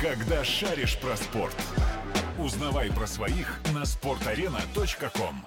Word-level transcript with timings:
Когда 0.00 0.44
шаришь 0.44 0.98
про 1.00 1.16
спорт. 1.16 1.56
Узнавай 2.38 2.92
про 2.92 3.06
своих 3.06 3.58
на 3.72 3.84
sportarena.com. 3.84 5.46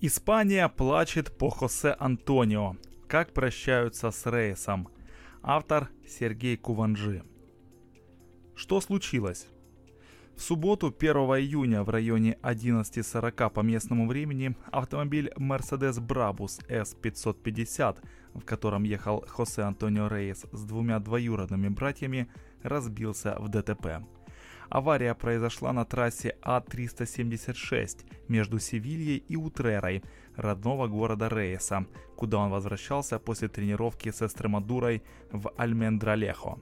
Испания 0.00 0.70
плачет 0.70 1.36
по 1.36 1.50
Хосе 1.50 1.90
Антонио. 1.98 2.76
Как 3.08 3.34
прощаются 3.34 4.10
с 4.10 4.24
Рейсом. 4.24 4.88
Автор 5.42 5.90
Сергей 6.08 6.56
Куванжи. 6.56 7.24
Что 8.54 8.80
случилось? 8.80 9.48
В 10.34 10.40
субботу 10.40 10.92
1 10.98 11.16
июня 11.16 11.82
в 11.84 11.90
районе 11.90 12.38
11.40 12.42 13.50
по 13.50 13.60
местному 13.60 14.08
времени 14.08 14.56
автомобиль 14.72 15.30
Mercedes 15.36 16.00
Brabus 16.00 16.66
S550, 16.68 17.98
в 18.34 18.40
котором 18.40 18.82
ехал 18.82 19.24
Хосе 19.28 19.62
Антонио 19.62 20.08
Рейс 20.08 20.44
с 20.50 20.64
двумя 20.64 20.98
двоюродными 20.98 21.68
братьями, 21.68 22.28
разбился 22.64 23.36
в 23.38 23.48
ДТП. 23.48 24.04
Авария 24.68 25.14
произошла 25.14 25.72
на 25.72 25.84
трассе 25.84 26.36
А376 26.42 28.04
между 28.28 28.58
Севильей 28.58 29.18
и 29.28 29.36
Утрерой, 29.36 30.02
родного 30.36 30.88
города 30.88 31.28
Рейса, 31.28 31.86
куда 32.16 32.38
он 32.38 32.50
возвращался 32.50 33.18
после 33.18 33.48
тренировки 33.48 34.10
с 34.10 34.22
Эстремадурой 34.22 35.02
в 35.30 35.52
Альмендралехо. 35.56 36.58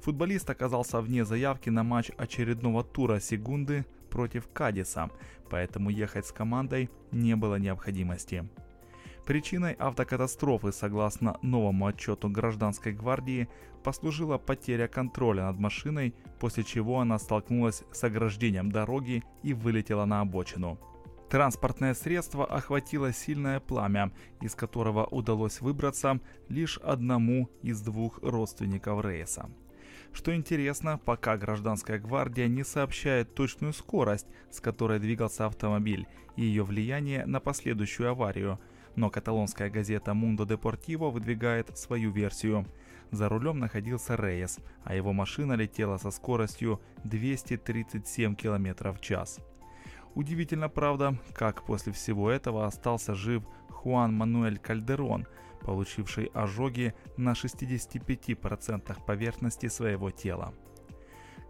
Футболист 0.00 0.48
оказался 0.48 1.00
вне 1.00 1.24
заявки 1.24 1.70
на 1.70 1.82
матч 1.82 2.10
очередного 2.16 2.84
тура 2.84 3.20
Сегунды 3.20 3.84
против 4.10 4.48
Кадиса, 4.52 5.10
поэтому 5.50 5.90
ехать 5.90 6.26
с 6.26 6.32
командой 6.32 6.90
не 7.10 7.36
было 7.36 7.56
необходимости. 7.56 8.48
Причиной 9.26 9.74
автокатастрофы, 9.78 10.70
согласно 10.70 11.38
новому 11.40 11.86
отчету 11.86 12.28
гражданской 12.28 12.92
гвардии, 12.92 13.48
послужила 13.82 14.36
потеря 14.36 14.86
контроля 14.86 15.44
над 15.44 15.58
машиной, 15.58 16.14
после 16.38 16.62
чего 16.62 17.00
она 17.00 17.18
столкнулась 17.18 17.84
с 17.90 18.04
ограждением 18.04 18.70
дороги 18.70 19.22
и 19.42 19.54
вылетела 19.54 20.04
на 20.04 20.20
обочину. 20.20 20.78
Транспортное 21.30 21.94
средство 21.94 22.44
охватило 22.46 23.12
сильное 23.12 23.60
пламя, 23.60 24.12
из 24.42 24.54
которого 24.54 25.06
удалось 25.06 25.60
выбраться 25.60 26.20
лишь 26.48 26.78
одному 26.78 27.48
из 27.62 27.80
двух 27.80 28.22
родственников 28.22 29.04
Рейса. 29.04 29.50
Что 30.12 30.34
интересно, 30.34 31.00
пока 31.04 31.36
гражданская 31.36 31.98
гвардия 31.98 32.46
не 32.46 32.62
сообщает 32.62 33.34
точную 33.34 33.72
скорость, 33.72 34.28
с 34.50 34.60
которой 34.60 35.00
двигался 35.00 35.46
автомобиль, 35.46 36.06
и 36.36 36.44
ее 36.44 36.62
влияние 36.62 37.26
на 37.26 37.40
последующую 37.40 38.10
аварию, 38.10 38.60
но 38.96 39.10
каталонская 39.10 39.70
газета 39.70 40.12
Mundo 40.12 40.46
Deportivo 40.46 41.10
выдвигает 41.10 41.76
свою 41.78 42.10
версию. 42.10 42.66
За 43.10 43.28
рулем 43.28 43.58
находился 43.58 44.16
Рейс, 44.16 44.58
а 44.82 44.94
его 44.94 45.12
машина 45.12 45.54
летела 45.54 45.98
со 45.98 46.10
скоростью 46.10 46.80
237 47.04 48.34
км 48.34 48.92
в 48.92 49.00
час. 49.00 49.40
Удивительно, 50.14 50.68
правда, 50.68 51.16
как 51.32 51.64
после 51.64 51.92
всего 51.92 52.30
этого 52.30 52.66
остался 52.66 53.14
жив 53.14 53.42
Хуан 53.70 54.14
Мануэль 54.14 54.58
Кальдерон, 54.58 55.26
получивший 55.60 56.26
ожоги 56.34 56.94
на 57.16 57.32
65% 57.32 59.04
поверхности 59.04 59.68
своего 59.68 60.10
тела. 60.10 60.54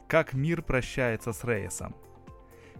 Как 0.09 0.33
мир 0.35 0.63
прощается 0.63 1.33
с 1.33 1.45
Рейсом. 1.45 1.95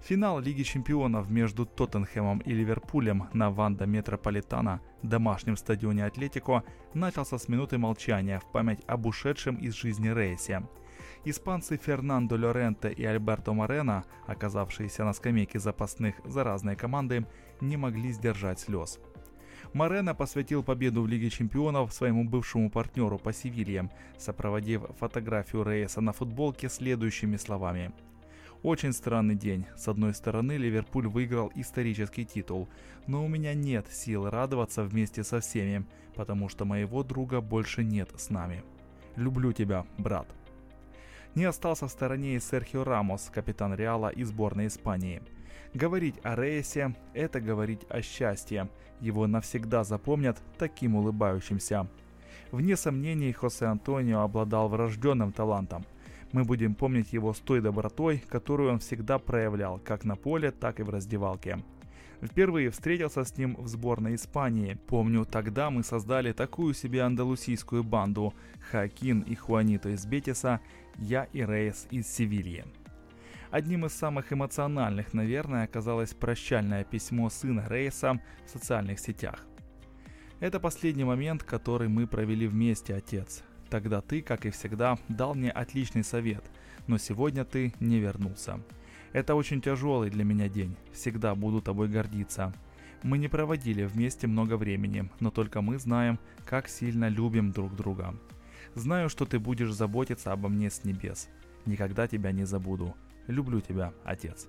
Финал 0.03 0.39
Лиги 0.41 0.63
Чемпионов 0.63 1.31
между 1.31 1.65
Тоттенхэмом 1.65 2.41
и 2.41 2.53
Ливерпулем 2.53 3.29
на 3.33 3.51
Ванда 3.51 3.87
Метрополитана, 3.87 4.81
домашнем 5.03 5.57
стадионе 5.57 6.05
Атлетико, 6.05 6.63
начался 6.93 7.39
с 7.39 7.49
минуты 7.49 7.79
молчания 7.79 8.39
в 8.39 8.53
память 8.53 8.83
об 8.87 9.07
ушедшем 9.07 9.57
из 9.57 9.75
жизни 9.75 10.09
Рейсе. 10.09 10.63
Испанцы 11.25 11.79
Фернандо 11.79 12.37
Лоренте 12.37 12.93
и 12.93 13.05
Альберто 13.05 13.53
Морено, 13.55 14.05
оказавшиеся 14.27 15.05
на 15.05 15.15
скамейке 15.15 15.59
запасных 15.59 16.17
за 16.25 16.45
разные 16.45 16.77
команды, 16.77 17.27
не 17.63 17.79
могли 17.79 18.13
сдержать 18.13 18.61
слез. 18.61 19.01
Морено 19.73 20.15
посвятил 20.15 20.63
победу 20.63 21.03
в 21.03 21.09
Лиге 21.09 21.31
Чемпионов 21.31 21.93
своему 21.93 22.29
бывшему 22.29 22.71
партнеру 22.71 23.19
по 23.19 23.33
Севилье, 23.33 23.91
сопроводив 24.19 24.83
фотографию 24.99 25.65
Рейса 25.65 26.01
на 26.03 26.13
футболке 26.13 26.69
следующими 26.69 27.37
словами. 27.37 27.93
Очень 28.65 28.93
странный 28.93 29.37
день. 29.37 29.67
С 29.77 29.87
одной 29.87 30.13
стороны, 30.15 30.57
Ливерпуль 30.57 31.07
выиграл 31.07 31.53
исторический 31.55 32.25
титул, 32.25 32.69
но 33.07 33.25
у 33.25 33.29
меня 33.29 33.55
нет 33.55 33.87
сил 33.89 34.29
радоваться 34.29 34.83
вместе 34.83 35.23
со 35.23 35.39
всеми, 35.39 35.87
потому 36.17 36.49
что 36.49 36.65
моего 36.65 37.05
друга 37.05 37.41
больше 37.41 37.85
нет 37.85 38.11
с 38.17 38.31
нами. 38.31 38.65
Люблю 39.15 39.53
тебя, 39.53 39.87
брат. 39.99 40.27
Не 41.37 41.45
остался 41.45 41.87
в 41.87 41.91
стороне 41.93 42.35
и 42.35 42.41
Серхио 42.41 42.83
Рамос, 42.83 43.31
капитан 43.33 43.75
Реала 43.75 44.09
и 44.09 44.25
сборной 44.25 44.67
Испании– 44.67 45.23
Говорить 45.75 46.15
о 46.23 46.37
Рейсе– 46.37 46.95
это 47.15 47.41
говорить 47.41 47.81
о 47.89 48.01
счастье. 48.01 48.69
Его 49.01 49.27
навсегда 49.27 49.83
запомнят 49.83 50.41
таким 50.57 50.95
улыбающимся. 50.95 51.89
Вне 52.53 52.77
сомнений, 52.77 53.33
Хосе 53.33 53.67
Антонио 53.67 54.21
обладал 54.21 54.69
врожденным 54.69 55.33
талантом. 55.33 55.85
Мы 56.35 56.43
будем 56.43 56.75
помнить 56.75 57.13
его 57.13 57.33
с 57.33 57.39
той 57.39 57.61
добротой, 57.61 58.19
которую 58.29 58.73
он 58.73 58.81
всегда 58.81 59.21
проявлял, 59.21 59.79
как 59.79 60.05
на 60.05 60.17
поле, 60.17 60.51
так 60.51 60.81
и 60.81 60.83
в 60.83 60.91
раздевалке. 60.91 61.63
Впервые 62.21 62.71
встретился 62.71 63.23
с 63.23 63.39
ним 63.39 63.55
в 63.57 63.69
сборной 63.69 64.17
Испании. 64.17 64.77
Помню, 64.89 65.27
тогда 65.27 65.71
мы 65.71 65.85
создали 65.85 66.33
такую 66.33 66.75
себе 66.75 67.03
андалусийскую 67.03 67.85
банду– 67.85 68.35
Хакин 68.73 69.21
и 69.21 69.37
Хуанито 69.37 69.91
из 69.91 70.05
Бетиса, 70.07 70.59
я 70.99 71.29
и 71.33 71.45
Рейс 71.45 71.87
из 71.93 72.09
Севильи. 72.09 72.65
Одним 73.53 73.87
из 73.87 73.93
самых 73.93 74.33
эмоциональных, 74.33 75.15
наверное, 75.15 75.63
оказалось 75.63 76.15
прощальное 76.15 76.83
письмо 76.83 77.31
сына 77.31 77.65
Рейса 77.69 78.21
в 78.45 78.51
социальных 78.51 78.99
сетях. 78.99 79.47
Это 80.41 80.59
последний 80.59 81.05
момент, 81.05 81.45
который 81.45 81.87
мы 81.87 82.09
провели 82.09 82.49
вместе, 82.49 82.97
отец. 82.97 83.45
Тогда 83.75 84.01
ты, 84.01 84.23
как 84.23 84.47
и 84.47 84.51
всегда, 84.51 85.01
дал 85.09 85.35
мне 85.35 85.51
отличный 85.51 86.05
совет, 86.05 86.45
но 86.87 86.97
сегодня 86.97 87.45
ты 87.45 87.75
не 87.81 87.99
вернулся. 87.99 88.61
Это 89.13 89.35
очень 89.35 89.61
тяжелый 89.61 90.11
для 90.11 90.23
меня 90.23 90.49
день, 90.49 90.77
всегда 90.93 91.35
буду 91.35 91.61
тобой 91.61 91.89
гордиться. 91.89 92.53
Мы 93.03 93.19
не 93.19 93.27
проводили 93.27 93.83
вместе 93.85 94.29
много 94.29 94.57
времени, 94.57 95.11
но 95.19 95.33
только 95.33 95.61
мы 95.61 95.81
знаем, 95.81 96.21
как 96.47 96.69
сильно 96.69 97.09
любим 97.09 97.51
друг 97.51 97.75
друга. 97.75 98.15
Знаю, 98.77 99.09
что 99.09 99.27
ты 99.27 99.41
будешь 99.41 99.73
заботиться 99.73 100.31
обо 100.31 100.49
мне 100.49 100.71
с 100.71 100.85
небес. 100.85 101.29
Никогда 101.67 102.07
тебя 102.07 102.31
не 102.31 102.45
забуду. 102.45 102.95
«Люблю 103.27 103.61
тебя, 103.61 103.93
отец». 104.05 104.47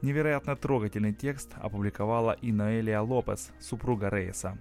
Невероятно 0.00 0.56
трогательный 0.56 1.12
текст 1.12 1.50
опубликовала 1.60 2.32
и 2.40 2.50
Ноэлия 2.50 3.02
Лопес, 3.02 3.52
супруга 3.60 4.08
Рейса. 4.08 4.56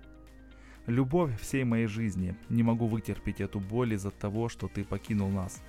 «Любовь 0.88 1.40
всей 1.40 1.64
моей 1.64 1.88
жизни. 1.88 2.36
Не 2.50 2.64
могу 2.64 2.88
вытерпеть 2.88 3.42
эту 3.42 3.60
боль 3.60 3.94
из-за 3.94 4.12
того, 4.12 4.50
что 4.50 4.68
ты 4.68 4.84
покинул 4.84 5.30
нас. 5.30 5.62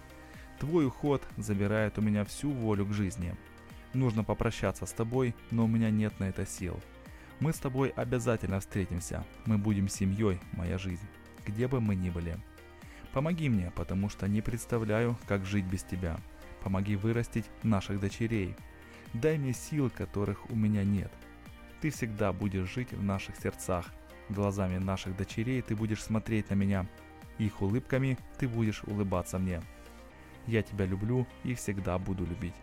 Твой 0.58 0.86
уход 0.86 1.22
забирает 1.36 1.98
у 1.98 2.02
меня 2.02 2.24
всю 2.24 2.50
волю 2.50 2.86
к 2.86 2.92
жизни. 2.92 3.34
Нужно 3.94 4.24
попрощаться 4.24 4.86
с 4.86 4.92
тобой, 4.92 5.34
но 5.50 5.64
у 5.64 5.68
меня 5.68 5.90
нет 5.90 6.18
на 6.18 6.24
это 6.24 6.46
сил. 6.46 6.80
Мы 7.40 7.52
с 7.52 7.58
тобой 7.58 7.90
обязательно 7.90 8.60
встретимся. 8.60 9.24
Мы 9.44 9.58
будем 9.58 9.88
семьей, 9.88 10.40
моя 10.52 10.78
жизнь, 10.78 11.06
где 11.46 11.68
бы 11.68 11.80
мы 11.80 11.94
ни 11.94 12.08
были. 12.08 12.38
Помоги 13.12 13.48
мне, 13.48 13.70
потому 13.74 14.08
что 14.08 14.28
не 14.28 14.40
представляю, 14.40 15.18
как 15.26 15.44
жить 15.44 15.66
без 15.66 15.82
тебя. 15.82 16.18
Помоги 16.62 16.96
вырастить 16.96 17.44
наших 17.62 18.00
дочерей. 18.00 18.54
Дай 19.12 19.36
мне 19.36 19.52
сил, 19.52 19.90
которых 19.90 20.48
у 20.50 20.54
меня 20.54 20.84
нет. 20.84 21.12
Ты 21.80 21.90
всегда 21.90 22.32
будешь 22.32 22.72
жить 22.72 22.92
в 22.92 23.02
наших 23.02 23.36
сердцах. 23.36 23.92
Глазами 24.28 24.78
наших 24.78 25.16
дочерей 25.16 25.62
ты 25.62 25.76
будешь 25.76 26.02
смотреть 26.02 26.50
на 26.50 26.54
меня. 26.54 26.86
Их 27.38 27.60
улыбками 27.62 28.18
ты 28.38 28.48
будешь 28.48 28.84
улыбаться 28.84 29.38
мне. 29.38 29.60
Я 30.46 30.62
тебя 30.62 30.86
люблю 30.86 31.26
и 31.44 31.54
всегда 31.54 31.98
буду 31.98 32.24
любить. 32.24 32.54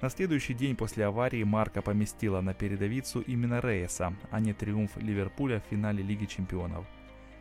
На 0.00 0.08
следующий 0.08 0.54
день 0.54 0.76
после 0.76 1.04
аварии 1.04 1.42
Марка 1.42 1.82
поместила 1.82 2.40
на 2.40 2.54
передовицу 2.54 3.20
именно 3.20 3.60
Рейса, 3.60 4.14
а 4.30 4.40
не 4.40 4.54
триумф 4.54 4.96
Ливерпуля 4.96 5.60
в 5.60 5.70
финале 5.70 6.02
Лиги 6.02 6.24
Чемпионов. 6.24 6.86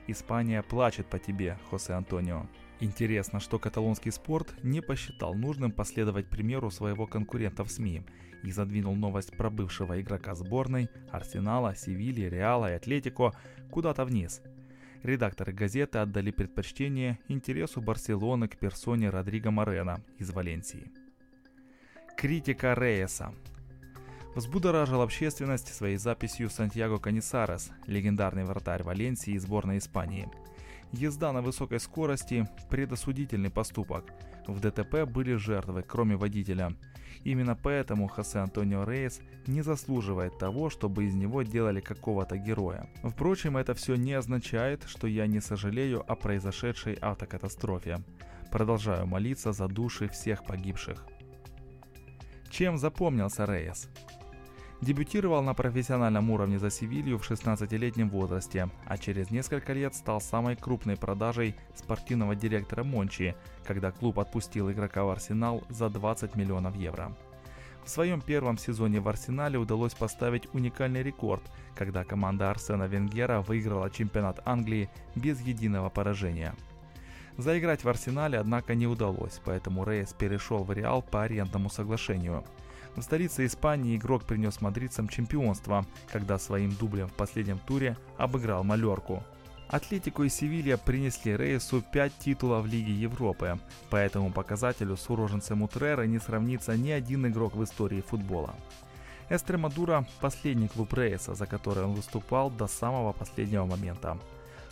Испания 0.07 0.61
плачет 0.61 1.07
по 1.07 1.19
тебе, 1.19 1.57
Хосе 1.69 1.93
Антонио. 1.93 2.47
Интересно, 2.81 3.41
что 3.41 3.59
каталонский 3.59 4.11
спорт 4.11 4.53
не 4.63 4.81
посчитал 4.81 5.33
нужным 5.33 5.71
последовать 5.71 6.29
примеру 6.29 6.71
своего 6.71 7.07
конкурента 7.07 7.65
в 7.65 7.71
СМИ 7.71 8.03
и 8.43 8.51
задвинул 8.51 8.95
новость 8.95 9.35
про 9.35 9.49
бывшего 9.49 9.99
игрока 9.99 10.33
сборной, 10.33 10.89
Арсенала, 11.11 11.75
Севильи, 11.75 12.29
Реала 12.29 12.71
и 12.71 12.75
Атлетико 12.75 13.33
куда-то 13.69 14.05
вниз. 14.05 14.41
Редакторы 15.03 15.51
газеты 15.51 15.97
отдали 15.97 16.31
предпочтение 16.31 17.19
интересу 17.27 17.81
Барселоны 17.81 18.47
к 18.47 18.57
персоне 18.57 19.09
Родриго 19.09 19.51
Морена 19.51 20.01
из 20.17 20.31
Валенсии. 20.31 20.89
Критика 22.15 22.73
Рейеса 22.75 23.33
взбудоражил 24.35 25.01
общественность 25.01 25.73
своей 25.73 25.97
записью 25.97 26.49
Сантьяго 26.49 26.97
Канисарес, 26.97 27.71
легендарный 27.87 28.45
вратарь 28.45 28.83
Валенсии 28.83 29.33
и 29.33 29.37
сборной 29.37 29.79
Испании– 29.79 30.29
Езда 30.91 31.31
на 31.31 31.41
высокой 31.41 31.79
скорости– 31.79 32.47
предосудительный 32.69 33.51
поступок. 33.51 34.11
В 34.47 34.59
ДТП 34.59 35.05
были 35.05 35.35
жертвы, 35.35 35.83
кроме 35.83 36.15
водителя. 36.15 36.75
Именно 37.23 37.55
поэтому 37.55 38.07
Хосе 38.07 38.39
Антонио 38.39 38.85
Рейс 38.85 39.21
не 39.45 39.61
заслуживает 39.61 40.39
того, 40.39 40.69
чтобы 40.69 41.05
из 41.05 41.13
него 41.13 41.43
делали 41.43 41.79
какого-то 41.79 42.37
героя. 42.37 42.89
Впрочем, 43.03 43.57
это 43.57 43.75
все 43.75 43.95
не 43.95 44.13
означает, 44.13 44.83
что 44.87 45.05
я 45.05 45.27
не 45.27 45.39
сожалею 45.41 46.03
о 46.11 46.15
произошедшей 46.15 46.95
автокатастрофе. 46.95 47.99
Продолжаю 48.51 49.05
молиться 49.05 49.51
за 49.51 49.67
души 49.67 50.07
всех 50.07 50.43
погибших. 50.43 51.05
Чем 52.49 52.79
запомнился 52.79 53.45
Рейс? 53.45 53.89
Дебютировал 54.81 55.43
на 55.43 55.53
профессиональном 55.53 56.29
уровне 56.29 56.57
за 56.57 56.69
Севилью 56.69 57.17
в 57.17 57.29
16-летнем 57.29 58.09
возрасте, 58.09 58.69
а 58.85 58.97
через 58.97 59.29
несколько 59.29 59.73
лет 59.73 59.93
стал 59.93 60.21
самой 60.21 60.55
крупной 60.55 60.95
продажей 60.95 61.55
спортивного 61.75 62.33
директора 62.33 62.85
Мончи, 62.85 63.35
когда 63.65 63.91
клуб 63.91 64.19
отпустил 64.19 64.71
игрока 64.71 65.03
в 65.03 65.09
Арсенал 65.09 65.63
за 65.67 65.89
20 65.89 66.35
миллионов 66.35 66.77
евро. 66.77 67.11
В 67.83 67.89
своем 67.89 68.21
первом 68.21 68.57
сезоне 68.57 69.01
в 69.01 69.09
Арсенале 69.09 69.59
удалось 69.59 69.93
поставить 69.93 70.47
уникальный 70.53 71.03
рекорд, 71.03 71.43
когда 71.75 72.05
команда 72.05 72.49
Арсена 72.49 72.87
Венгера 72.87 73.41
выиграла 73.41 73.89
чемпионат 73.89 74.39
Англии 74.45 74.89
без 75.13 75.41
единого 75.41 75.89
поражения. 75.89 76.55
Заиграть 77.35 77.83
в 77.83 77.89
Арсенале, 77.89 78.37
однако, 78.37 78.75
не 78.75 78.87
удалось, 78.87 79.41
поэтому 79.43 79.83
Рейс 79.83 80.13
перешел 80.13 80.63
в 80.63 80.71
Реал 80.71 81.01
по 81.01 81.23
арендному 81.23 81.69
соглашению– 81.69 82.45
в 82.95 83.01
столице 83.01 83.45
Испании 83.45 83.95
игрок 83.95 84.25
принес 84.25 84.61
мадридцам 84.61 85.07
чемпионство, 85.07 85.85
когда 86.11 86.37
своим 86.37 86.71
дублем 86.71 87.07
в 87.07 87.13
последнем 87.13 87.59
туре 87.59 87.97
обыграл 88.17 88.63
Малерку. 88.63 89.23
Атлетику 89.69 90.23
и 90.23 90.29
Севилья 90.29 90.77
принесли 90.77 91.37
Рейсу 91.37 91.83
5 91.93 92.17
титулов 92.17 92.65
Лиги 92.65 92.89
Европы. 92.89 93.59
По 93.91 93.97
этому 93.97 94.31
показателю 94.31 94.97
с 94.97 95.09
уроженцем 95.09 95.61
Утрера 95.61 96.03
не 96.03 96.17
сравнится 96.17 96.75
ни 96.75 96.89
один 96.89 97.27
игрок 97.27 97.55
в 97.55 97.63
истории 97.63 98.01
футбола. 98.01 98.55
Эстремадура– 99.29 100.07
последний 100.21 100.67
клуб 100.67 100.91
Рейса, 100.93 101.35
за 101.35 101.45
который 101.45 101.83
он 101.83 101.93
выступал 101.93 102.49
до 102.49 102.65
самого 102.65 103.11
последнего 103.13 103.65
момента. 103.65 104.17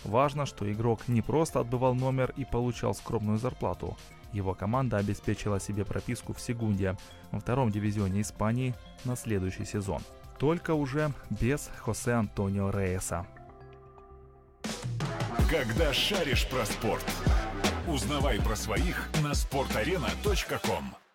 Важно, 0.03 0.45
что 0.45 0.71
игрок 0.71 1.07
не 1.07 1.21
просто 1.21 1.59
отбывал 1.59 1.93
номер 1.95 2.33
и 2.37 2.45
получал 2.45 2.93
скромную 2.93 3.37
зарплату, 3.37 3.97
его 4.31 4.53
команда 4.53 4.97
обеспечила 4.97 5.59
себе 5.59 5.85
прописку 5.85 6.33
в 6.33 6.41
Сегунде, 6.41 6.97
во 7.31 7.39
втором 7.39 7.71
дивизионе 7.71 8.21
Испании 8.21 8.75
на 9.05 9.15
следующий 9.15 9.65
сезон. 9.65 10.01
Только 10.37 10.73
уже 10.73 11.11
без 11.29 11.69
Хосе 11.77 12.11
Антонио 12.11 12.69
Рейса. 12.69 13.25
Когда 15.49 15.93
шаришь 15.93 16.47
про 16.47 16.65
спорт, 16.65 17.05
узнавай 17.87 18.39
про 18.39 18.55
своих 18.55 19.09
на 19.23 19.31
sportarena.com. 19.31 21.06